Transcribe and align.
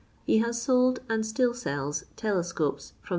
He 0.25 0.39
has 0.39 0.59
sold, 0.59 0.99
and 1.07 1.23
still 1.23 1.53
sells, 1.53 2.05
telescopes 2.17 2.93
from 3.03 3.09
2 3.09 3.09